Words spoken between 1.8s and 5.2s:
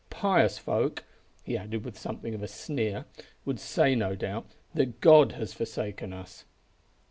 with something of a sneer, "would say, no doubt, that